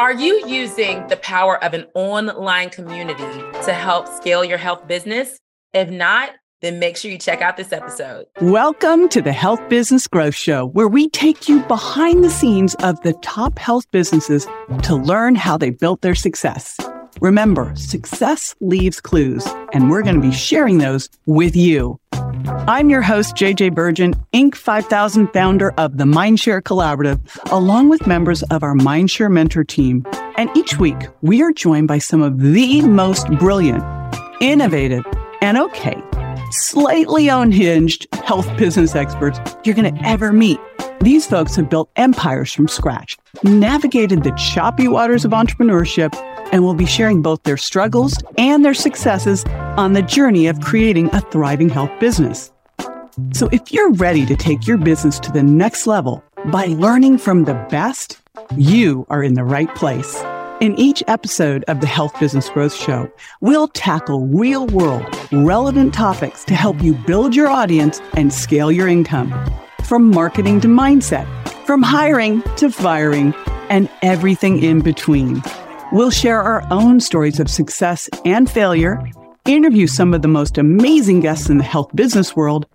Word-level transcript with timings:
Are 0.00 0.14
you 0.14 0.42
using 0.46 1.06
the 1.08 1.18
power 1.18 1.62
of 1.62 1.74
an 1.74 1.84
online 1.92 2.70
community 2.70 3.22
to 3.66 3.74
help 3.74 4.08
scale 4.08 4.42
your 4.42 4.56
health 4.56 4.88
business? 4.88 5.38
If 5.74 5.90
not, 5.90 6.30
then 6.62 6.78
make 6.78 6.96
sure 6.96 7.10
you 7.10 7.18
check 7.18 7.42
out 7.42 7.58
this 7.58 7.70
episode. 7.70 8.24
Welcome 8.40 9.10
to 9.10 9.20
the 9.20 9.34
Health 9.34 9.60
Business 9.68 10.06
Growth 10.06 10.34
Show, 10.34 10.64
where 10.68 10.88
we 10.88 11.10
take 11.10 11.50
you 11.50 11.60
behind 11.64 12.24
the 12.24 12.30
scenes 12.30 12.74
of 12.76 12.98
the 13.02 13.12
top 13.20 13.58
health 13.58 13.90
businesses 13.90 14.46
to 14.84 14.94
learn 14.94 15.34
how 15.34 15.58
they 15.58 15.68
built 15.68 16.00
their 16.00 16.14
success. 16.14 16.78
Remember, 17.20 17.70
success 17.76 18.54
leaves 18.60 19.02
clues, 19.02 19.46
and 19.74 19.90
we're 19.90 20.02
going 20.02 20.14
to 20.14 20.22
be 20.22 20.32
sharing 20.32 20.78
those 20.78 21.10
with 21.26 21.54
you. 21.54 22.00
I'm 22.46 22.90
your 22.90 23.02
host, 23.02 23.34
JJ 23.36 23.74
Virgin, 23.74 24.14
Inc. 24.32 24.54
5000 24.54 25.28
founder 25.28 25.72
of 25.72 25.98
the 25.98 26.04
Mindshare 26.04 26.62
Collaborative, 26.62 27.20
along 27.50 27.88
with 27.88 28.06
members 28.06 28.42
of 28.44 28.62
our 28.62 28.74
Mindshare 28.74 29.30
mentor 29.30 29.64
team. 29.64 30.06
And 30.36 30.50
each 30.56 30.78
week, 30.78 31.08
we 31.22 31.42
are 31.42 31.52
joined 31.52 31.88
by 31.88 31.98
some 31.98 32.22
of 32.22 32.38
the 32.40 32.82
most 32.82 33.28
brilliant, 33.38 33.84
innovative, 34.40 35.04
and 35.42 35.58
okay, 35.58 36.00
slightly 36.50 37.28
unhinged 37.28 38.06
health 38.24 38.48
business 38.56 38.94
experts 38.94 39.38
you're 39.64 39.74
going 39.74 39.94
to 39.94 40.06
ever 40.06 40.32
meet. 40.32 40.58
These 41.00 41.26
folks 41.26 41.56
have 41.56 41.70
built 41.70 41.90
empires 41.96 42.52
from 42.52 42.68
scratch, 42.68 43.16
navigated 43.42 44.22
the 44.22 44.32
choppy 44.32 44.86
waters 44.86 45.24
of 45.24 45.30
entrepreneurship, 45.32 46.14
and 46.52 46.62
will 46.62 46.74
be 46.74 46.86
sharing 46.86 47.22
both 47.22 47.42
their 47.42 47.56
struggles 47.56 48.16
and 48.38 48.64
their 48.64 48.74
successes 48.74 49.44
on 49.76 49.92
the 49.92 50.02
journey 50.02 50.46
of 50.46 50.60
creating 50.60 51.12
a 51.14 51.20
thriving 51.20 51.68
health 51.68 51.90
business. 52.00 52.52
So 53.32 53.48
if 53.52 53.72
you're 53.72 53.92
ready 53.92 54.24
to 54.26 54.36
take 54.36 54.66
your 54.66 54.78
business 54.78 55.18
to 55.20 55.32
the 55.32 55.42
next 55.42 55.86
level 55.86 56.24
by 56.46 56.66
learning 56.66 57.18
from 57.18 57.44
the 57.44 57.54
best, 57.70 58.20
you 58.56 59.06
are 59.10 59.22
in 59.22 59.34
the 59.34 59.44
right 59.44 59.72
place. 59.74 60.22
In 60.60 60.78
each 60.78 61.02
episode 61.06 61.64
of 61.68 61.80
the 61.80 61.86
Health 61.86 62.18
Business 62.20 62.50
Growth 62.50 62.74
Show, 62.74 63.10
we'll 63.40 63.68
tackle 63.68 64.26
real 64.26 64.66
world, 64.66 65.06
relevant 65.32 65.94
topics 65.94 66.44
to 66.44 66.54
help 66.54 66.82
you 66.82 66.94
build 66.94 67.34
your 67.34 67.48
audience 67.48 68.00
and 68.14 68.32
scale 68.32 68.70
your 68.70 68.86
income. 68.86 69.32
From 69.84 70.10
marketing 70.10 70.60
to 70.60 70.68
mindset, 70.68 71.26
from 71.64 71.82
hiring 71.82 72.42
to 72.56 72.70
firing, 72.70 73.34
and 73.70 73.88
everything 74.02 74.62
in 74.62 74.80
between. 74.80 75.42
We'll 75.92 76.10
share 76.10 76.40
our 76.40 76.62
own 76.70 77.00
stories 77.00 77.40
of 77.40 77.50
success 77.50 78.08
and 78.24 78.48
failure, 78.48 79.02
interview 79.44 79.88
some 79.88 80.14
of 80.14 80.22
the 80.22 80.28
most 80.28 80.56
amazing 80.56 81.18
guests 81.18 81.50
in 81.50 81.58
the 81.58 81.64
health 81.64 81.90
business 81.96 82.36
world, 82.36 82.66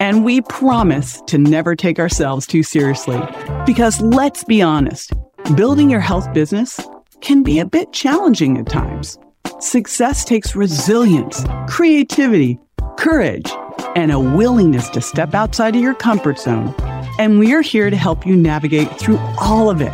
and 0.00 0.24
we 0.24 0.40
promise 0.40 1.20
to 1.26 1.36
never 1.36 1.76
take 1.76 1.98
ourselves 1.98 2.46
too 2.46 2.62
seriously. 2.62 3.20
Because 3.66 4.00
let's 4.00 4.42
be 4.42 4.62
honest, 4.62 5.12
building 5.54 5.90
your 5.90 6.00
health 6.00 6.32
business 6.32 6.80
can 7.20 7.42
be 7.42 7.58
a 7.58 7.66
bit 7.66 7.92
challenging 7.92 8.56
at 8.56 8.70
times. 8.70 9.18
Success 9.60 10.24
takes 10.24 10.56
resilience, 10.56 11.44
creativity, 11.68 12.58
courage, 12.96 13.52
and 13.96 14.10
a 14.10 14.18
willingness 14.18 14.88
to 14.90 15.02
step 15.02 15.34
outside 15.34 15.76
of 15.76 15.82
your 15.82 15.94
comfort 15.94 16.38
zone. 16.38 16.74
And 17.18 17.38
we're 17.38 17.60
here 17.60 17.90
to 17.90 17.96
help 17.96 18.26
you 18.26 18.34
navigate 18.34 18.90
through 18.98 19.18
all 19.38 19.68
of 19.68 19.82
it. 19.82 19.92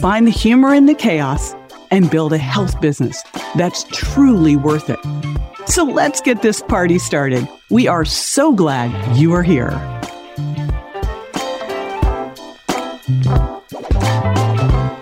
Find 0.00 0.26
the 0.26 0.30
humor 0.30 0.74
in 0.74 0.84
the 0.84 0.94
chaos 0.94 1.54
and 1.90 2.10
build 2.10 2.32
a 2.32 2.38
health 2.38 2.80
business 2.80 3.22
that's 3.56 3.84
truly 3.92 4.56
worth 4.56 4.90
it. 4.90 4.98
So 5.66 5.84
let's 5.84 6.20
get 6.20 6.42
this 6.42 6.62
party 6.62 6.98
started. 6.98 7.46
We 7.68 7.86
are 7.86 8.04
so 8.04 8.52
glad 8.52 9.16
you 9.16 9.32
are 9.32 9.42
here. 9.42 9.70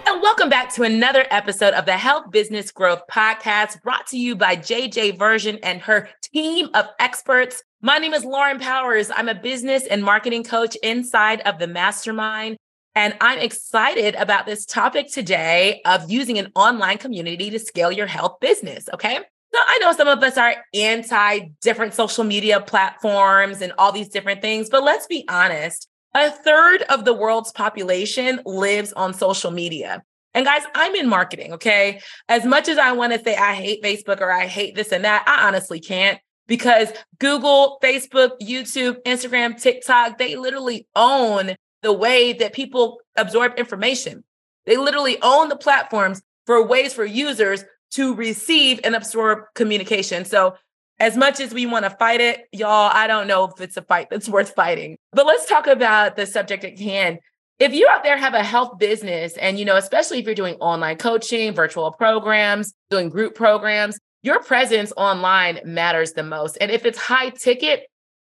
And 0.06 0.22
welcome 0.22 0.50
back 0.50 0.74
to 0.74 0.82
another 0.82 1.26
episode 1.30 1.74
of 1.74 1.86
the 1.86 1.96
Health 1.96 2.30
Business 2.30 2.70
Growth 2.70 3.02
Podcast 3.10 3.82
brought 3.82 4.06
to 4.08 4.18
you 4.18 4.36
by 4.36 4.56
JJ 4.56 5.18
Virgin 5.18 5.58
and 5.62 5.80
her 5.80 6.08
team 6.22 6.68
of 6.74 6.86
experts. 6.98 7.62
My 7.80 7.98
name 7.98 8.12
is 8.12 8.24
Lauren 8.24 8.58
Powers. 8.58 9.10
I'm 9.14 9.28
a 9.28 9.34
business 9.34 9.86
and 9.86 10.02
marketing 10.02 10.44
coach 10.44 10.76
inside 10.82 11.40
of 11.42 11.58
the 11.58 11.66
mastermind. 11.66 12.56
And 12.94 13.16
I'm 13.20 13.38
excited 13.38 14.14
about 14.16 14.46
this 14.46 14.66
topic 14.66 15.12
today 15.12 15.80
of 15.84 16.10
using 16.10 16.38
an 16.38 16.50
online 16.54 16.98
community 16.98 17.50
to 17.50 17.58
scale 17.58 17.92
your 17.92 18.06
health 18.06 18.40
business. 18.40 18.88
Okay. 18.92 19.18
So 19.52 19.58
I 19.58 19.78
know 19.80 19.92
some 19.92 20.08
of 20.08 20.22
us 20.22 20.36
are 20.36 20.56
anti 20.74 21.40
different 21.62 21.94
social 21.94 22.24
media 22.24 22.60
platforms 22.60 23.62
and 23.62 23.72
all 23.78 23.92
these 23.92 24.08
different 24.08 24.42
things, 24.42 24.68
but 24.68 24.82
let's 24.82 25.06
be 25.06 25.24
honest. 25.28 25.88
A 26.14 26.30
third 26.30 26.82
of 26.82 27.04
the 27.04 27.12
world's 27.12 27.52
population 27.52 28.40
lives 28.44 28.92
on 28.94 29.14
social 29.14 29.50
media. 29.50 30.02
And 30.34 30.44
guys, 30.44 30.62
I'm 30.74 30.94
in 30.94 31.08
marketing, 31.08 31.54
okay? 31.54 32.00
As 32.28 32.44
much 32.44 32.68
as 32.68 32.78
I 32.78 32.92
want 32.92 33.12
to 33.12 33.22
say 33.22 33.36
I 33.36 33.54
hate 33.54 33.82
Facebook 33.82 34.20
or 34.20 34.30
I 34.30 34.46
hate 34.46 34.74
this 34.74 34.92
and 34.92 35.04
that, 35.04 35.24
I 35.26 35.46
honestly 35.46 35.80
can't 35.80 36.18
because 36.46 36.88
Google, 37.18 37.78
Facebook, 37.82 38.32
YouTube, 38.40 39.02
Instagram, 39.04 39.60
TikTok, 39.60 40.18
they 40.18 40.36
literally 40.36 40.86
own 40.96 41.54
the 41.82 41.92
way 41.92 42.32
that 42.34 42.52
people 42.52 43.00
absorb 43.16 43.58
information. 43.58 44.24
They 44.66 44.76
literally 44.76 45.18
own 45.22 45.48
the 45.48 45.56
platforms 45.56 46.22
for 46.46 46.64
ways 46.66 46.92
for 46.92 47.04
users 47.04 47.64
to 47.92 48.14
receive 48.14 48.80
and 48.84 48.94
absorb 48.94 49.44
communication. 49.54 50.24
So, 50.24 50.56
as 51.00 51.16
much 51.16 51.38
as 51.38 51.54
we 51.54 51.64
want 51.64 51.84
to 51.84 51.90
fight 51.90 52.20
it, 52.20 52.46
y'all, 52.52 52.90
I 52.92 53.06
don't 53.06 53.28
know 53.28 53.44
if 53.44 53.60
it's 53.60 53.76
a 53.76 53.82
fight 53.82 54.08
that's 54.10 54.28
worth 54.30 54.54
fighting. 54.54 54.96
But 55.12 55.26
let's 55.26 55.46
talk 55.46 55.66
about 55.66 56.16
the 56.16 56.26
subject 56.26 56.64
at 56.64 56.78
hand. 56.78 57.20
If 57.58 57.72
you 57.72 57.88
out 57.88 58.04
there 58.04 58.16
have 58.16 58.34
a 58.34 58.42
health 58.42 58.78
business, 58.78 59.36
and 59.36 59.58
you 59.58 59.64
know, 59.64 59.76
especially 59.76 60.18
if 60.18 60.26
you're 60.26 60.34
doing 60.34 60.56
online 60.56 60.96
coaching, 60.96 61.54
virtual 61.54 61.90
programs, 61.92 62.72
doing 62.90 63.08
group 63.08 63.34
programs, 63.34 63.98
your 64.22 64.42
presence 64.42 64.92
online 64.96 65.60
matters 65.64 66.12
the 66.12 66.22
most. 66.22 66.58
And 66.60 66.70
if 66.70 66.84
it's 66.84 66.98
high 66.98 67.30
ticket, 67.30 67.86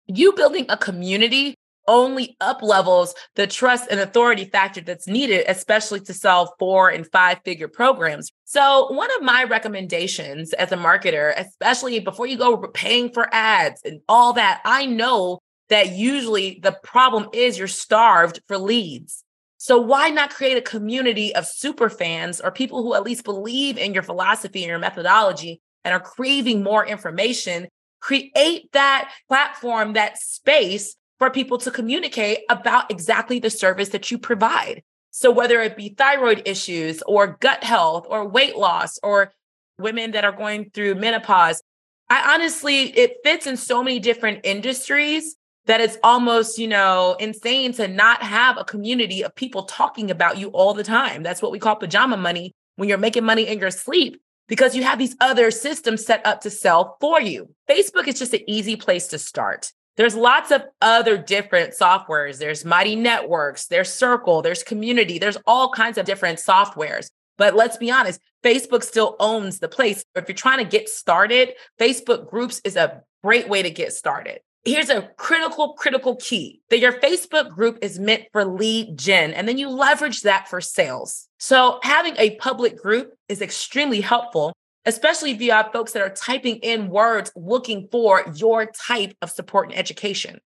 you 0.08 0.34
building 0.34 0.66
a 0.70 0.78
community 0.78 1.56
only 1.90 2.38
up 2.40 2.62
levels 2.62 3.16
the 3.36 3.48
trust 3.48 3.88
and 3.90 4.00
authority 4.00 4.46
factor 4.46 4.80
that's 4.80 5.08
needed, 5.08 5.44
especially 5.48 6.00
to 6.02 6.14
sell 6.14 6.56
four 6.60 6.90
and 6.90 7.06
five 7.12 7.40
figure 7.44 7.68
programs. 7.68 8.32
So, 8.46 8.92
one 8.94 9.10
of 9.18 9.24
my 9.24 9.44
recommendations 9.44 10.54
as 10.54 10.72
a 10.72 10.78
marketer, 10.78 11.34
especially 11.36 12.00
before 12.00 12.28
you 12.28 12.38
go 12.38 12.56
paying 12.58 13.12
for 13.12 13.28
ads 13.34 13.82
and 13.84 14.00
all 14.08 14.34
that, 14.34 14.62
I 14.64 14.86
know 14.86 15.40
that 15.70 15.94
usually 15.94 16.60
the 16.62 16.78
problem 16.84 17.30
is 17.34 17.58
you're 17.58 17.68
starved 17.68 18.40
for 18.48 18.58
leads. 18.58 19.24
So, 19.58 19.80
why 19.82 20.10
not 20.10 20.30
create 20.30 20.58
a 20.58 20.62
community 20.62 21.36
of 21.36 21.46
super 21.46 21.90
fans 21.90 22.40
or 22.40 22.52
people 22.52 22.84
who 22.84 22.94
at 22.94 23.04
least 23.04 23.26
believe 23.26 23.78
in 23.78 23.94
your 23.94 24.04
philosophy 24.04 24.64
and 24.64 24.70
your 24.70 24.80
methodology 24.80 25.60
and 25.84 25.94
are 25.94 26.00
craving 26.00 26.64
more 26.64 26.86
information? 26.86 27.68
Create 28.00 28.72
that 28.72 29.12
platform, 29.28 29.94
that 29.94 30.18
space 30.18 30.96
for 31.20 31.30
people 31.30 31.58
to 31.60 31.72
communicate 31.72 32.40
about 32.50 32.90
exactly 32.90 33.40
the 33.40 33.50
service 33.50 33.90
that 33.90 34.10
you 34.10 34.18
provide. 34.18 34.82
So, 35.12 35.32
whether 35.32 35.62
it 35.62 35.76
be 35.76 35.90
thyroid 35.90 36.44
issues 36.46 37.02
or 37.04 37.38
gut 37.40 37.64
health 37.64 38.06
or 38.10 38.28
weight 38.28 38.58
loss 38.58 38.98
or 39.04 39.34
women 39.78 40.12
that 40.12 40.26
are 40.26 40.32
going 40.32 40.72
through 40.72 40.96
menopause, 40.96 41.62
I 42.10 42.34
honestly, 42.34 42.86
it 42.98 43.18
fits 43.24 43.46
in 43.46 43.58
so 43.58 43.84
many 43.84 44.00
different 44.00 44.42
industries 44.44 45.36
that 45.66 45.82
it's 45.82 45.98
almost, 46.04 46.58
you 46.58 46.68
know, 46.68 47.16
insane 47.20 47.74
to 47.74 47.88
not 47.88 48.24
have 48.24 48.58
a 48.58 48.64
community 48.64 49.24
of 49.24 49.36
people 49.36 49.64
talking 49.64 50.10
about 50.10 50.38
you 50.38 50.50
all 50.50 50.74
the 50.74 50.84
time. 50.84 51.22
That's 51.22 51.42
what 51.42 51.52
we 51.52 51.60
call 51.60 51.76
pajama 51.76 52.18
money 52.18 52.54
when 52.76 52.90
you're 52.90 52.98
making 52.98 53.24
money 53.24 53.48
in 53.48 53.60
your 53.60 53.72
sleep 53.72 54.20
because 54.48 54.76
you 54.76 54.84
have 54.84 54.98
these 54.98 55.16
other 55.22 55.52
systems 55.52 56.06
set 56.06 56.26
up 56.26 56.42
to 56.42 56.50
sell 56.50 56.98
for 57.00 57.22
you. 57.22 57.54
Facebook 57.70 58.08
is 58.08 58.18
just 58.18 58.34
an 58.34 58.42
easy 58.48 58.76
place 58.76 59.08
to 59.08 59.20
start. 59.20 59.72
There's 60.00 60.16
lots 60.16 60.50
of 60.52 60.64
other 60.82 61.18
different 61.18 61.74
softwares. 61.74 62.38
There's 62.38 62.64
Mighty 62.64 62.96
Networks, 62.96 63.68
there's 63.68 63.92
Circle, 63.94 64.42
there's 64.42 64.64
Community, 64.64 65.20
there's 65.20 65.38
all 65.46 65.74
kinds 65.74 65.98
of 65.98 66.06
different 66.06 66.40
softwares. 66.40 67.12
But 67.38 67.54
let's 67.54 67.76
be 67.76 67.92
honest, 67.92 68.22
Facebook 68.42 68.84
still 68.84 69.18
owns 69.20 69.60
the 69.60 69.68
place. 69.68 70.02
If 70.16 70.30
you're 70.30 70.38
trying 70.38 70.60
to 70.60 70.64
get 70.64 70.88
started, 70.88 71.50
Facebook 71.78 72.30
groups 72.30 72.62
is 72.64 72.78
a 72.78 73.02
great 73.26 73.50
way 73.50 73.62
to 73.62 73.70
get 73.70 73.92
started. 73.92 74.40
Here's 74.64 74.90
a 74.90 75.10
critical, 75.18 75.74
critical 75.74 76.16
key 76.16 76.62
that 76.70 76.80
your 76.80 76.94
Facebook 76.94 77.50
group 77.50 77.80
is 77.82 78.00
meant 78.00 78.24
for 78.32 78.46
lead 78.46 78.98
gen, 78.98 79.34
and 79.34 79.50
then 79.50 79.58
you 79.58 79.68
leverage 79.68 80.22
that 80.22 80.48
for 80.48 80.62
sales. 80.62 81.28
So, 81.40 81.80
having 81.84 82.16
a 82.18 82.38
public 82.38 82.82
group 82.82 83.16
is 83.28 83.42
extremely 83.42 84.00
helpful 84.00 84.54
especially 84.86 85.32
if 85.32 85.42
you 85.42 85.52
have 85.52 85.72
folks 85.72 85.92
that 85.94 86.02
are 86.02 86.10
typing 86.10 86.58
in 86.58 86.90
words 86.90 87.32
looking 87.36 87.88
for 87.92 88.24
your 88.36 88.66
type 88.66 89.16
of 89.22 89.30
support 89.30 89.70
and 89.70 89.78
education. 89.78 90.40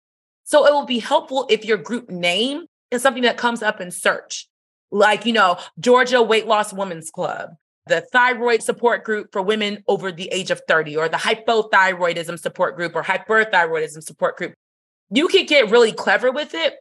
So 0.43 0.65
it 0.65 0.73
will 0.73 0.85
be 0.85 0.99
helpful 0.99 1.45
if 1.49 1.65
your 1.65 1.77
group 1.77 2.09
name 2.09 2.65
is 2.91 3.01
something 3.01 3.23
that 3.23 3.37
comes 3.37 3.61
up 3.63 3.79
in 3.79 3.91
search, 3.91 4.47
like, 4.91 5.25
you 5.25 5.33
know, 5.33 5.57
Georgia 5.79 6.21
Weight 6.21 6.47
Loss 6.47 6.73
Women's 6.73 7.09
Club, 7.09 7.51
the 7.87 8.01
thyroid 8.01 8.61
support 8.61 9.03
group 9.03 9.31
for 9.31 9.41
women 9.41 9.83
over 9.87 10.11
the 10.11 10.27
age 10.31 10.51
of 10.51 10.61
30, 10.67 10.97
or 10.97 11.07
the 11.07 11.17
hypothyroidism 11.17 12.39
support 12.39 12.75
group 12.75 12.95
or 12.95 13.03
hyperthyroidism 13.03 14.03
support 14.03 14.37
group. 14.37 14.53
You 15.09 15.27
could 15.27 15.47
get 15.47 15.71
really 15.71 15.91
clever 15.91 16.31
with 16.31 16.53
it, 16.53 16.75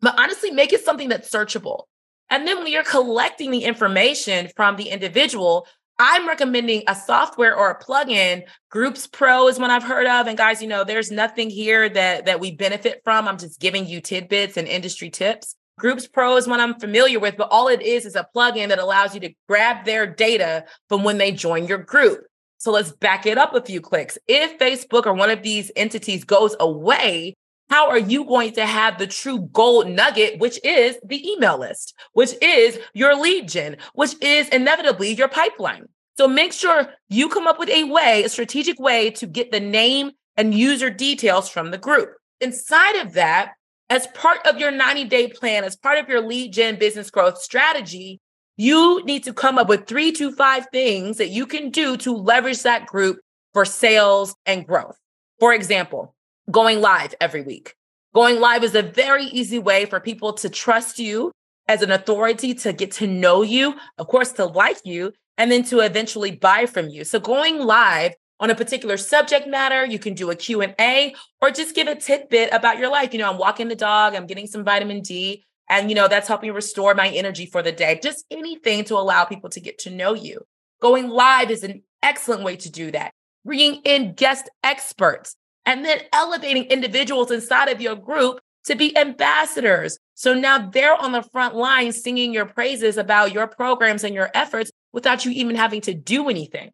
but 0.00 0.18
honestly, 0.18 0.50
make 0.50 0.72
it 0.72 0.84
something 0.84 1.08
that's 1.08 1.30
searchable. 1.30 1.84
And 2.30 2.46
then 2.46 2.58
when 2.58 2.66
you're 2.66 2.82
collecting 2.82 3.50
the 3.50 3.64
information 3.64 4.48
from 4.56 4.76
the 4.76 4.88
individual, 4.88 5.66
I'm 5.98 6.26
recommending 6.26 6.82
a 6.88 6.94
software 6.94 7.56
or 7.56 7.70
a 7.70 7.78
plugin. 7.78 8.42
Groups 8.70 9.06
Pro 9.06 9.48
is 9.48 9.58
one 9.58 9.70
I've 9.70 9.84
heard 9.84 10.06
of. 10.06 10.26
And 10.26 10.36
guys, 10.36 10.60
you 10.60 10.68
know, 10.68 10.82
there's 10.82 11.10
nothing 11.10 11.50
here 11.50 11.88
that 11.88 12.26
that 12.26 12.40
we 12.40 12.52
benefit 12.52 13.00
from. 13.04 13.28
I'm 13.28 13.38
just 13.38 13.60
giving 13.60 13.86
you 13.86 14.00
tidbits 14.00 14.56
and 14.56 14.66
industry 14.66 15.10
tips. 15.10 15.54
Groups 15.78 16.06
Pro 16.06 16.36
is 16.36 16.46
one 16.46 16.60
I'm 16.60 16.78
familiar 16.78 17.18
with, 17.18 17.36
but 17.36 17.48
all 17.50 17.68
it 17.68 17.82
is 17.82 18.06
is 18.06 18.14
a 18.16 18.26
plugin 18.34 18.68
that 18.68 18.78
allows 18.78 19.14
you 19.14 19.20
to 19.20 19.34
grab 19.48 19.84
their 19.84 20.06
data 20.06 20.64
from 20.88 21.02
when 21.02 21.18
they 21.18 21.32
join 21.32 21.66
your 21.66 21.78
group. 21.78 22.20
So 22.58 22.70
let's 22.70 22.92
back 22.92 23.26
it 23.26 23.38
up 23.38 23.54
a 23.54 23.60
few 23.60 23.80
clicks. 23.80 24.16
If 24.26 24.58
Facebook 24.58 25.06
or 25.06 25.14
one 25.14 25.30
of 25.30 25.42
these 25.42 25.70
entities 25.76 26.24
goes 26.24 26.56
away, 26.60 27.34
how 27.70 27.88
are 27.88 27.98
you 27.98 28.24
going 28.24 28.52
to 28.52 28.66
have 28.66 28.98
the 28.98 29.06
true 29.06 29.48
gold 29.52 29.88
nugget, 29.88 30.38
which 30.38 30.60
is 30.64 30.96
the 31.04 31.28
email 31.28 31.58
list, 31.58 31.94
which 32.12 32.34
is 32.42 32.78
your 32.92 33.20
lead 33.20 33.48
gen, 33.48 33.76
which 33.94 34.14
is 34.20 34.48
inevitably 34.50 35.14
your 35.14 35.28
pipeline? 35.28 35.86
So 36.16 36.28
make 36.28 36.52
sure 36.52 36.88
you 37.08 37.28
come 37.28 37.46
up 37.46 37.58
with 37.58 37.70
a 37.70 37.84
way, 37.84 38.22
a 38.22 38.28
strategic 38.28 38.78
way 38.78 39.10
to 39.12 39.26
get 39.26 39.50
the 39.50 39.60
name 39.60 40.12
and 40.36 40.54
user 40.54 40.90
details 40.90 41.48
from 41.48 41.70
the 41.70 41.78
group. 41.78 42.10
Inside 42.40 42.96
of 42.96 43.14
that, 43.14 43.52
as 43.90 44.06
part 44.08 44.46
of 44.46 44.58
your 44.58 44.70
90 44.70 45.04
day 45.04 45.28
plan, 45.28 45.64
as 45.64 45.76
part 45.76 45.98
of 45.98 46.08
your 46.08 46.20
lead 46.20 46.52
gen 46.52 46.78
business 46.78 47.10
growth 47.10 47.38
strategy, 47.38 48.20
you 48.56 49.02
need 49.04 49.24
to 49.24 49.32
come 49.32 49.58
up 49.58 49.68
with 49.68 49.86
three 49.86 50.12
to 50.12 50.32
five 50.32 50.66
things 50.72 51.18
that 51.18 51.28
you 51.30 51.46
can 51.46 51.70
do 51.70 51.96
to 51.98 52.12
leverage 52.16 52.62
that 52.62 52.86
group 52.86 53.18
for 53.52 53.64
sales 53.64 54.34
and 54.46 54.66
growth. 54.66 54.96
For 55.40 55.52
example, 55.52 56.13
going 56.50 56.80
live 56.80 57.14
every 57.20 57.42
week. 57.42 57.74
Going 58.14 58.40
live 58.40 58.62
is 58.62 58.74
a 58.74 58.82
very 58.82 59.24
easy 59.24 59.58
way 59.58 59.86
for 59.86 59.98
people 60.00 60.32
to 60.34 60.48
trust 60.48 60.98
you 60.98 61.32
as 61.66 61.82
an 61.82 61.90
authority, 61.90 62.54
to 62.54 62.72
get 62.72 62.92
to 62.92 63.06
know 63.06 63.42
you, 63.42 63.74
of 63.98 64.06
course, 64.06 64.32
to 64.32 64.44
like 64.44 64.78
you, 64.84 65.12
and 65.38 65.50
then 65.50 65.64
to 65.64 65.80
eventually 65.80 66.30
buy 66.30 66.66
from 66.66 66.88
you. 66.88 67.04
So 67.04 67.18
going 67.18 67.58
live 67.58 68.14
on 68.38 68.50
a 68.50 68.54
particular 68.54 68.96
subject 68.96 69.48
matter, 69.48 69.84
you 69.84 69.98
can 69.98 70.14
do 70.14 70.30
a 70.30 70.36
Q&A 70.36 71.14
or 71.40 71.50
just 71.50 71.74
give 71.74 71.88
a 71.88 71.94
tidbit 71.94 72.52
about 72.52 72.78
your 72.78 72.90
life. 72.90 73.12
You 73.12 73.20
know, 73.20 73.30
I'm 73.30 73.38
walking 73.38 73.68
the 73.68 73.74
dog, 73.74 74.14
I'm 74.14 74.26
getting 74.26 74.46
some 74.46 74.64
vitamin 74.64 75.00
D, 75.00 75.44
and 75.68 75.88
you 75.88 75.94
know, 75.94 76.08
that's 76.08 76.28
helping 76.28 76.52
restore 76.52 76.94
my 76.94 77.08
energy 77.08 77.46
for 77.46 77.62
the 77.62 77.72
day. 77.72 77.98
Just 78.02 78.24
anything 78.30 78.84
to 78.84 78.94
allow 78.94 79.24
people 79.24 79.50
to 79.50 79.60
get 79.60 79.78
to 79.80 79.90
know 79.90 80.14
you. 80.14 80.42
Going 80.80 81.08
live 81.08 81.50
is 81.50 81.64
an 81.64 81.82
excellent 82.02 82.42
way 82.42 82.56
to 82.56 82.70
do 82.70 82.90
that. 82.90 83.12
Bringing 83.44 83.80
in 83.84 84.14
guest 84.14 84.50
experts 84.62 85.36
and 85.66 85.84
then 85.84 86.00
elevating 86.12 86.64
individuals 86.64 87.30
inside 87.30 87.68
of 87.68 87.80
your 87.80 87.96
group 87.96 88.40
to 88.64 88.74
be 88.74 88.96
ambassadors. 88.96 89.98
So 90.14 90.34
now 90.34 90.70
they're 90.70 91.00
on 91.00 91.12
the 91.12 91.22
front 91.22 91.54
line 91.54 91.92
singing 91.92 92.32
your 92.32 92.46
praises 92.46 92.96
about 92.96 93.32
your 93.32 93.46
programs 93.46 94.04
and 94.04 94.14
your 94.14 94.30
efforts 94.34 94.70
without 94.92 95.24
you 95.24 95.32
even 95.32 95.56
having 95.56 95.80
to 95.82 95.94
do 95.94 96.28
anything. 96.28 96.70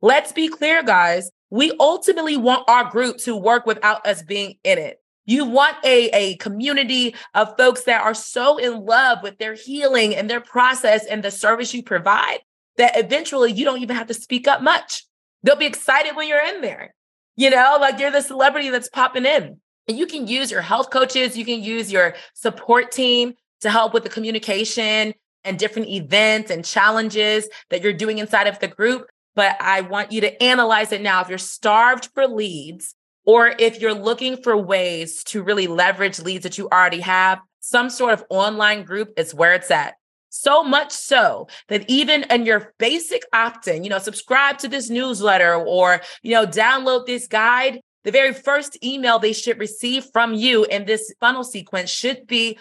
Let's 0.00 0.32
be 0.32 0.48
clear, 0.48 0.82
guys. 0.82 1.30
We 1.50 1.72
ultimately 1.78 2.36
want 2.36 2.68
our 2.68 2.90
group 2.90 3.18
to 3.18 3.36
work 3.36 3.66
without 3.66 4.06
us 4.06 4.22
being 4.22 4.56
in 4.64 4.78
it. 4.78 5.00
You 5.26 5.44
want 5.44 5.76
a, 5.84 6.08
a 6.10 6.36
community 6.36 7.14
of 7.34 7.56
folks 7.56 7.82
that 7.84 8.02
are 8.02 8.14
so 8.14 8.58
in 8.58 8.84
love 8.84 9.18
with 9.22 9.38
their 9.38 9.54
healing 9.54 10.14
and 10.14 10.30
their 10.30 10.40
process 10.40 11.04
and 11.04 11.22
the 11.22 11.30
service 11.30 11.74
you 11.74 11.82
provide 11.82 12.38
that 12.76 12.96
eventually 12.96 13.52
you 13.52 13.64
don't 13.64 13.82
even 13.82 13.96
have 13.96 14.06
to 14.06 14.14
speak 14.14 14.46
up 14.46 14.62
much. 14.62 15.04
They'll 15.42 15.56
be 15.56 15.66
excited 15.66 16.14
when 16.14 16.28
you're 16.28 16.46
in 16.46 16.60
there. 16.60 16.94
You 17.36 17.50
know, 17.50 17.78
like 17.80 17.98
you're 17.98 18.10
the 18.10 18.22
celebrity 18.22 18.70
that's 18.70 18.88
popping 18.88 19.26
in. 19.26 19.60
And 19.88 19.98
you 19.98 20.06
can 20.06 20.26
use 20.26 20.50
your 20.50 20.62
health 20.62 20.90
coaches, 20.90 21.36
you 21.36 21.44
can 21.44 21.62
use 21.62 21.92
your 21.92 22.14
support 22.34 22.90
team 22.90 23.34
to 23.60 23.70
help 23.70 23.94
with 23.94 24.02
the 24.02 24.08
communication 24.08 25.14
and 25.44 25.58
different 25.58 25.88
events 25.88 26.50
and 26.50 26.64
challenges 26.64 27.48
that 27.70 27.82
you're 27.82 27.92
doing 27.92 28.18
inside 28.18 28.48
of 28.48 28.58
the 28.58 28.68
group. 28.68 29.06
But 29.36 29.56
I 29.60 29.82
want 29.82 30.10
you 30.10 30.22
to 30.22 30.42
analyze 30.42 30.92
it 30.92 31.02
now. 31.02 31.20
If 31.20 31.28
you're 31.28 31.38
starved 31.38 32.08
for 32.14 32.26
leads, 32.26 32.94
or 33.26 33.48
if 33.58 33.80
you're 33.80 33.94
looking 33.94 34.42
for 34.42 34.56
ways 34.56 35.22
to 35.24 35.42
really 35.42 35.66
leverage 35.66 36.18
leads 36.20 36.44
that 36.44 36.58
you 36.58 36.68
already 36.72 37.00
have, 37.00 37.40
some 37.60 37.90
sort 37.90 38.12
of 38.12 38.24
online 38.30 38.84
group 38.84 39.12
is 39.16 39.34
where 39.34 39.52
it's 39.52 39.70
at. 39.70 39.94
So 40.36 40.62
much 40.62 40.92
so 40.92 41.48
that 41.68 41.88
even 41.88 42.24
in 42.24 42.46
your 42.46 42.74
basic 42.78 43.22
opt-in, 43.32 43.84
you 43.84 43.90
know, 43.90 43.98
subscribe 43.98 44.58
to 44.58 44.68
this 44.68 44.90
newsletter 44.90 45.54
or, 45.54 46.00
you 46.22 46.32
know, 46.32 46.46
download 46.46 47.06
this 47.06 47.26
guide, 47.26 47.80
the 48.04 48.12
very 48.12 48.32
first 48.32 48.78
email 48.84 49.18
they 49.18 49.32
should 49.32 49.58
receive 49.58 50.06
from 50.12 50.34
you 50.34 50.64
in 50.64 50.84
this 50.84 51.12
funnel 51.20 51.42
sequence 51.42 51.90
should 51.90 52.26
be, 52.26 52.58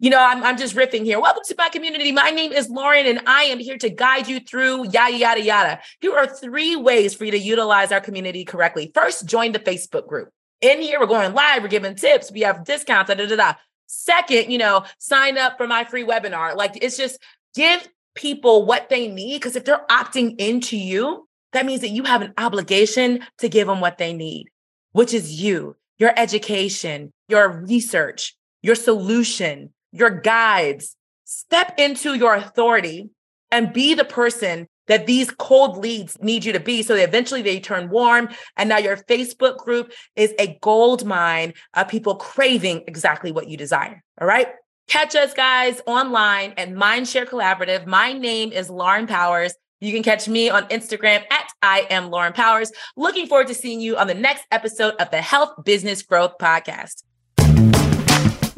you 0.00 0.10
know, 0.10 0.20
I'm, 0.20 0.42
I'm 0.42 0.56
just 0.56 0.74
riffing 0.74 1.04
here. 1.04 1.20
Welcome 1.20 1.42
to 1.46 1.54
my 1.58 1.68
community. 1.68 2.12
My 2.12 2.30
name 2.30 2.52
is 2.52 2.70
Lauren, 2.70 3.06
and 3.06 3.20
I 3.26 3.42
am 3.44 3.58
here 3.58 3.78
to 3.78 3.90
guide 3.90 4.26
you 4.26 4.40
through 4.40 4.88
yada, 4.90 5.16
yada, 5.16 5.42
yada. 5.42 5.80
Here 6.00 6.16
are 6.16 6.26
three 6.26 6.76
ways 6.76 7.14
for 7.14 7.24
you 7.24 7.30
to 7.32 7.38
utilize 7.38 7.92
our 7.92 8.00
community 8.00 8.44
correctly. 8.44 8.90
First, 8.94 9.26
join 9.26 9.52
the 9.52 9.58
Facebook 9.58 10.06
group. 10.06 10.30
In 10.60 10.80
here, 10.80 10.98
we're 10.98 11.06
going 11.06 11.34
live, 11.34 11.62
we're 11.62 11.68
giving 11.68 11.94
tips, 11.94 12.32
we 12.32 12.40
have 12.40 12.64
discounts, 12.64 13.08
da, 13.08 13.14
da, 13.14 13.26
da, 13.26 13.36
da. 13.36 13.54
Second, 13.88 14.52
you 14.52 14.58
know, 14.58 14.84
sign 14.98 15.38
up 15.38 15.56
for 15.56 15.66
my 15.66 15.82
free 15.82 16.04
webinar. 16.04 16.54
Like 16.54 16.78
it's 16.82 16.96
just 16.96 17.18
give 17.54 17.88
people 18.14 18.66
what 18.66 18.90
they 18.90 19.08
need. 19.08 19.38
Because 19.38 19.56
if 19.56 19.64
they're 19.64 19.84
opting 19.90 20.38
into 20.38 20.76
you, 20.76 21.26
that 21.52 21.66
means 21.66 21.80
that 21.80 21.88
you 21.88 22.04
have 22.04 22.20
an 22.20 22.34
obligation 22.36 23.20
to 23.38 23.48
give 23.48 23.66
them 23.66 23.80
what 23.80 23.98
they 23.98 24.12
need, 24.12 24.48
which 24.92 25.14
is 25.14 25.40
you, 25.40 25.74
your 25.98 26.12
education, 26.16 27.12
your 27.28 27.48
research, 27.48 28.36
your 28.62 28.74
solution, 28.74 29.72
your 29.92 30.10
guides. 30.10 30.94
Step 31.24 31.74
into 31.78 32.14
your 32.14 32.34
authority 32.34 33.10
and 33.50 33.72
be 33.72 33.94
the 33.94 34.04
person 34.04 34.68
that 34.88 35.06
these 35.06 35.30
cold 35.30 35.78
leads 35.78 36.18
need 36.20 36.44
you 36.44 36.52
to 36.52 36.60
be 36.60 36.82
so 36.82 36.94
that 36.96 37.08
eventually 37.08 37.42
they 37.42 37.60
turn 37.60 37.88
warm. 37.88 38.28
And 38.56 38.68
now 38.68 38.78
your 38.78 38.96
Facebook 38.96 39.58
group 39.58 39.92
is 40.16 40.34
a 40.38 40.58
gold 40.60 41.04
mine 41.04 41.54
of 41.74 41.88
people 41.88 42.16
craving 42.16 42.84
exactly 42.86 43.30
what 43.30 43.48
you 43.48 43.56
desire. 43.56 44.02
All 44.20 44.26
right. 44.26 44.48
Catch 44.88 45.14
us 45.14 45.34
guys 45.34 45.80
online 45.86 46.54
at 46.56 46.70
Mindshare 46.70 47.26
Collaborative. 47.26 47.86
My 47.86 48.12
name 48.14 48.52
is 48.52 48.70
Lauren 48.70 49.06
Powers. 49.06 49.54
You 49.80 49.92
can 49.92 50.02
catch 50.02 50.26
me 50.26 50.48
on 50.48 50.66
Instagram 50.68 51.22
at 51.30 51.52
I 51.62 51.86
am 51.90 52.10
Lauren 52.10 52.32
Powers. 52.32 52.72
Looking 52.96 53.26
forward 53.26 53.46
to 53.48 53.54
seeing 53.54 53.80
you 53.80 53.96
on 53.96 54.06
the 54.08 54.14
next 54.14 54.44
episode 54.50 54.94
of 54.98 55.10
the 55.10 55.20
Health 55.20 55.52
Business 55.64 56.02
Growth 56.02 56.32
Podcast. 56.40 57.04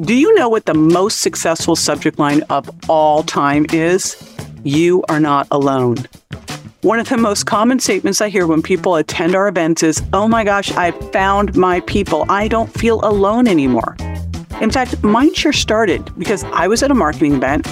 Do 0.01 0.15
you 0.15 0.33
know 0.35 0.49
what 0.49 0.65
the 0.65 0.73
most 0.73 1.21
successful 1.21 1.77
subject 1.77 2.19
line 2.19 2.43
of 2.45 2.71
all 2.89 3.23
time 3.23 3.67
is? 3.71 4.17
You 4.65 5.03
are 5.09 5.21
not 5.21 5.47
alone. 5.51 5.97
One 6.83 6.99
of 6.99 7.09
the 7.09 7.17
most 7.17 7.45
common 7.47 7.79
statements 7.79 8.21
I 8.21 8.29
hear 8.29 8.47
when 8.47 8.63
people 8.63 8.97
attend 8.97 9.35
our 9.35 9.49
events 9.49 9.83
is, 9.83 10.03
Oh 10.13 10.29
my 10.29 10.45
gosh, 10.45 10.71
I 10.73 10.91
found 11.13 11.57
my 11.57 11.81
people. 11.81 12.27
I 12.29 12.49
don't 12.49 12.73
feel 12.73 13.01
alone 13.03 13.49
anymore. 13.49 13.97
In 14.61 14.71
fact, 14.71 15.03
mine 15.03 15.31
Mindshare 15.31 15.55
started 15.55 16.11
because 16.19 16.45
I 16.45 16.69
was 16.69 16.83
at 16.83 16.91
a 16.91 16.95
marketing 16.95 17.35
event. 17.35 17.67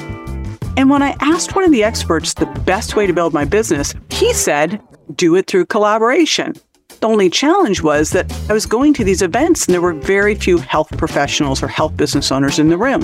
And 0.79 0.89
when 0.89 1.03
I 1.03 1.15
asked 1.21 1.55
one 1.55 1.65
of 1.65 1.73
the 1.73 1.85
experts 1.85 2.35
the 2.35 2.47
best 2.47 2.97
way 2.97 3.07
to 3.07 3.13
build 3.13 3.35
my 3.35 3.45
business, 3.45 3.95
he 4.11 4.33
said, 4.33 4.81
Do 5.15 5.35
it 5.37 5.47
through 5.47 5.67
collaboration. 5.67 6.55
The 7.01 7.09
only 7.09 7.29
challenge 7.29 7.83
was 7.83 8.11
that 8.11 8.33
I 8.49 8.55
was 8.55 8.65
going 8.65 8.95
to 8.95 9.05
these 9.05 9.23
events 9.23 9.67
and 9.67 9.75
there 9.75 9.83
were 9.83 9.93
very 9.93 10.35
few 10.35 10.59
health 10.59 10.89
professionals 10.97 11.63
or 11.63 11.69
health 11.69 11.97
business 11.97 12.33
owners 12.33 12.59
in 12.59 12.69
the 12.69 12.79
room. 12.79 13.03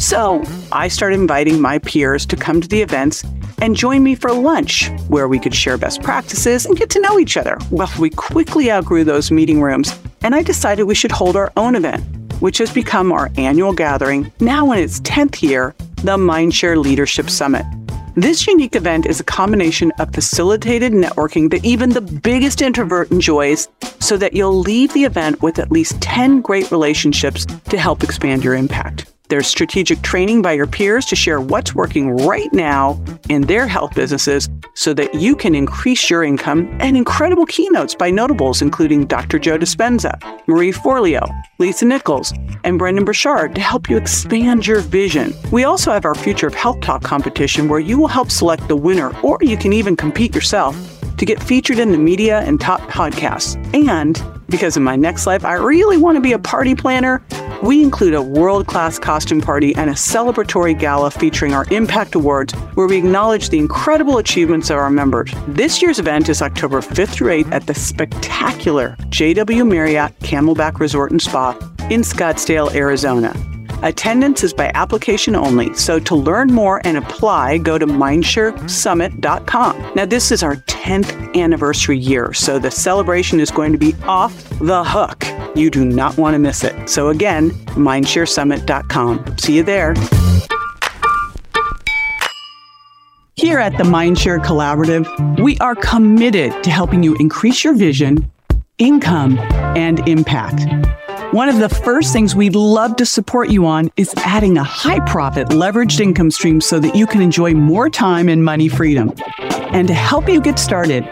So 0.00 0.42
I 0.72 0.88
started 0.88 1.20
inviting 1.20 1.60
my 1.60 1.78
peers 1.78 2.24
to 2.26 2.36
come 2.36 2.62
to 2.62 2.66
the 2.66 2.80
events 2.80 3.22
and 3.60 3.76
join 3.76 4.02
me 4.02 4.14
for 4.14 4.32
lunch, 4.32 4.88
where 5.08 5.28
we 5.28 5.38
could 5.38 5.54
share 5.54 5.76
best 5.76 6.02
practices 6.02 6.64
and 6.64 6.74
get 6.74 6.88
to 6.90 7.00
know 7.00 7.18
each 7.18 7.36
other. 7.36 7.58
Well, 7.70 7.92
we 7.98 8.08
quickly 8.08 8.72
outgrew 8.72 9.04
those 9.04 9.30
meeting 9.30 9.60
rooms, 9.60 9.94
and 10.22 10.34
I 10.34 10.42
decided 10.42 10.84
we 10.84 10.94
should 10.94 11.12
hold 11.12 11.36
our 11.36 11.52
own 11.58 11.76
event, 11.76 12.02
which 12.40 12.56
has 12.58 12.72
become 12.72 13.12
our 13.12 13.30
annual 13.36 13.74
gathering, 13.74 14.32
now 14.40 14.72
in 14.72 14.78
its 14.78 15.00
10th 15.00 15.42
year, 15.42 15.74
the 15.96 16.16
Mindshare 16.16 16.82
Leadership 16.82 17.28
Summit. 17.28 17.66
This 18.14 18.46
unique 18.46 18.76
event 18.76 19.04
is 19.04 19.20
a 19.20 19.24
combination 19.24 19.92
of 19.98 20.14
facilitated 20.14 20.92
networking 20.92 21.50
that 21.50 21.62
even 21.62 21.90
the 21.90 22.00
biggest 22.00 22.62
introvert 22.62 23.10
enjoys, 23.10 23.68
so 23.98 24.16
that 24.16 24.32
you'll 24.32 24.60
leave 24.60 24.94
the 24.94 25.04
event 25.04 25.42
with 25.42 25.58
at 25.58 25.70
least 25.70 26.00
10 26.00 26.40
great 26.40 26.70
relationships 26.70 27.44
to 27.44 27.76
help 27.76 28.02
expand 28.02 28.42
your 28.42 28.54
impact. 28.54 29.04
There's 29.30 29.46
strategic 29.46 30.02
training 30.02 30.42
by 30.42 30.54
your 30.54 30.66
peers 30.66 31.06
to 31.06 31.14
share 31.14 31.40
what's 31.40 31.72
working 31.72 32.16
right 32.16 32.52
now 32.52 33.00
in 33.28 33.42
their 33.42 33.68
health 33.68 33.94
businesses 33.94 34.48
so 34.74 34.92
that 34.94 35.14
you 35.14 35.36
can 35.36 35.54
increase 35.54 36.10
your 36.10 36.24
income, 36.24 36.68
and 36.80 36.96
incredible 36.96 37.46
keynotes 37.46 37.94
by 37.94 38.10
notables 38.10 38.60
including 38.60 39.06
Dr. 39.06 39.38
Joe 39.38 39.56
Dispenza, 39.56 40.18
Marie 40.48 40.72
Forleo, 40.72 41.24
Lisa 41.60 41.84
Nichols, 41.84 42.34
and 42.64 42.76
Brendon 42.76 43.04
Burchard 43.04 43.54
to 43.54 43.60
help 43.60 43.88
you 43.88 43.96
expand 43.96 44.66
your 44.66 44.80
vision. 44.80 45.32
We 45.52 45.62
also 45.62 45.92
have 45.92 46.04
our 46.04 46.16
Future 46.16 46.48
of 46.48 46.54
Health 46.54 46.80
Talk 46.80 47.04
competition 47.04 47.68
where 47.68 47.78
you 47.78 48.00
will 48.00 48.08
help 48.08 48.32
select 48.32 48.66
the 48.66 48.74
winner, 48.76 49.16
or 49.20 49.38
you 49.42 49.56
can 49.56 49.72
even 49.72 49.94
compete 49.94 50.34
yourself 50.34 50.76
to 51.18 51.24
get 51.24 51.40
featured 51.40 51.78
in 51.78 51.92
the 51.92 51.98
media 51.98 52.40
and 52.40 52.60
top 52.60 52.80
podcasts. 52.90 53.54
And 53.72 54.20
because 54.50 54.76
in 54.76 54.82
my 54.82 54.96
next 54.96 55.26
life, 55.26 55.44
I 55.44 55.54
really 55.54 55.96
want 55.96 56.16
to 56.16 56.20
be 56.20 56.32
a 56.32 56.38
party 56.38 56.74
planner, 56.74 57.22
we 57.62 57.82
include 57.82 58.14
a 58.14 58.22
world 58.22 58.66
class 58.66 58.98
costume 58.98 59.40
party 59.40 59.74
and 59.76 59.90
a 59.90 59.94
celebratory 59.94 60.78
gala 60.78 61.10
featuring 61.10 61.54
our 61.54 61.66
Impact 61.70 62.14
Awards, 62.14 62.52
where 62.74 62.86
we 62.86 62.98
acknowledge 62.98 63.50
the 63.50 63.58
incredible 63.58 64.18
achievements 64.18 64.70
of 64.70 64.76
our 64.78 64.90
members. 64.90 65.32
This 65.48 65.80
year's 65.80 65.98
event 65.98 66.28
is 66.28 66.42
October 66.42 66.80
5th 66.80 67.08
through 67.10 67.44
8th 67.44 67.52
at 67.52 67.66
the 67.66 67.74
spectacular 67.74 68.96
JW 69.08 69.68
Marriott 69.68 70.18
Camelback 70.20 70.80
Resort 70.80 71.10
and 71.10 71.22
Spa 71.22 71.52
in 71.90 72.02
Scottsdale, 72.02 72.74
Arizona. 72.74 73.34
Attendance 73.82 74.44
is 74.44 74.52
by 74.52 74.70
application 74.74 75.34
only, 75.34 75.72
so 75.72 75.98
to 76.00 76.14
learn 76.14 76.52
more 76.52 76.82
and 76.84 76.98
apply, 76.98 77.56
go 77.58 77.78
to 77.78 77.86
mindsharesummit.com. 77.86 79.92
Now, 79.94 80.04
this 80.04 80.30
is 80.30 80.42
our 80.42 80.56
10th 80.56 81.34
anniversary 81.34 81.96
year, 81.96 82.34
so 82.34 82.58
the 82.58 82.70
celebration 82.70 83.40
is 83.40 83.50
going 83.50 83.72
to 83.72 83.78
be 83.78 83.94
off 84.02 84.46
the 84.58 84.84
hook. 84.84 85.24
You 85.56 85.70
do 85.70 85.86
not 85.86 86.18
want 86.18 86.34
to 86.34 86.38
miss 86.38 86.62
it. 86.62 86.90
So, 86.90 87.08
again, 87.08 87.50
mindsharesummit.com. 87.50 89.38
See 89.38 89.56
you 89.56 89.62
there. 89.62 89.94
Here 93.36 93.58
at 93.58 93.78
the 93.78 93.84
Mindshare 93.84 94.44
Collaborative, 94.44 95.42
we 95.42 95.56
are 95.58 95.74
committed 95.74 96.62
to 96.62 96.70
helping 96.70 97.02
you 97.02 97.14
increase 97.14 97.64
your 97.64 97.74
vision, 97.74 98.30
income, 98.76 99.38
and 99.38 100.06
impact. 100.06 100.66
One 101.32 101.48
of 101.48 101.60
the 101.60 101.68
first 101.68 102.12
things 102.12 102.34
we'd 102.34 102.56
love 102.56 102.96
to 102.96 103.06
support 103.06 103.50
you 103.50 103.64
on 103.64 103.92
is 103.96 104.12
adding 104.16 104.58
a 104.58 104.64
high 104.64 104.98
profit 105.06 105.46
leveraged 105.50 106.00
income 106.00 106.32
stream 106.32 106.60
so 106.60 106.80
that 106.80 106.96
you 106.96 107.06
can 107.06 107.22
enjoy 107.22 107.54
more 107.54 107.88
time 107.88 108.28
and 108.28 108.44
money 108.44 108.66
freedom. 108.68 109.12
And 109.72 109.86
to 109.86 109.94
help 109.94 110.28
you 110.28 110.40
get 110.40 110.58
started, 110.58 111.04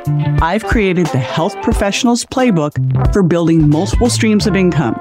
I've 0.43 0.65
created 0.65 1.07
the 1.07 1.21
Health 1.21 1.55
Professionals 1.63 2.25
Playbook 2.25 3.13
for 3.13 3.23
building 3.23 3.71
multiple 3.71 4.11
streams 4.11 4.49
of 4.49 4.57
income 4.57 4.97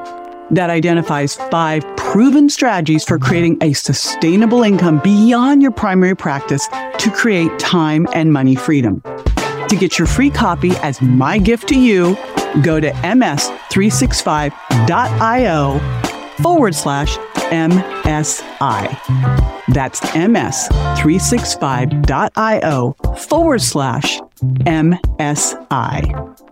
that 0.51 0.69
identifies 0.69 1.33
five 1.49 1.83
proven 1.97 2.47
strategies 2.47 3.03
for 3.03 3.17
creating 3.17 3.57
a 3.61 3.73
sustainable 3.73 4.61
income 4.61 5.01
beyond 5.03 5.63
your 5.63 5.71
primary 5.71 6.15
practice 6.15 6.67
to 6.99 7.09
create 7.09 7.57
time 7.57 8.07
and 8.13 8.31
money 8.31 8.55
freedom. 8.55 9.01
To 9.69 9.75
get 9.79 9.97
your 9.97 10.07
free 10.07 10.29
copy 10.29 10.73
as 10.83 11.01
my 11.01 11.39
gift 11.39 11.69
to 11.69 11.79
you, 11.79 12.15
go 12.63 12.79
to 12.79 12.91
ms365.io 12.91 15.79
forward 16.41 16.75
slash 16.75 17.17
MSI. 17.49 18.97
That's 19.73 19.99
ms365.io 20.01 22.95
forward 23.15 23.61
slash 23.61 24.19
MSI. 24.41 26.46